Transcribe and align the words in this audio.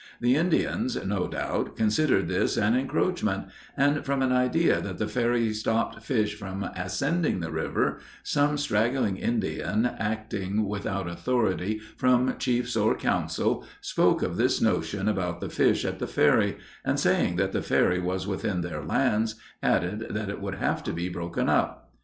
The 0.19 0.35
Indians, 0.35 0.97
no 1.05 1.27
doubt, 1.27 1.75
considered 1.75 2.27
this 2.27 2.57
an 2.57 2.75
encroachment; 2.75 3.49
and 3.77 4.03
from 4.03 4.23
an 4.23 4.31
idea 4.31 4.81
that 4.81 4.97
the 4.97 5.07
ferry 5.07 5.53
stopped 5.53 6.01
fish 6.03 6.33
from 6.33 6.63
ascending 6.75 7.39
the 7.39 7.51
river, 7.51 7.99
some 8.23 8.57
straggling 8.57 9.17
Indian, 9.17 9.85
acting 9.85 10.65
without 10.65 11.07
authority 11.07 11.77
from 11.97 12.35
chiefs 12.39 12.75
or 12.75 12.95
council, 12.95 13.63
spoke 13.79 14.23
of 14.23 14.37
this 14.37 14.59
notion 14.59 15.07
about 15.07 15.39
the 15.39 15.49
fish 15.49 15.85
at 15.85 15.99
the 15.99 16.07
ferry, 16.07 16.57
and 16.83 16.99
saying 16.99 17.35
that 17.35 17.51
the 17.51 17.61
ferry 17.61 17.99
was 17.99 18.25
within 18.25 18.61
their 18.61 18.83
lands, 18.83 19.35
added 19.61 20.07
that 20.09 20.29
it 20.31 20.41
would 20.41 20.55
have 20.55 20.83
to 20.85 20.93
be 20.93 21.09
broken 21.09 21.47
up. 21.47 21.91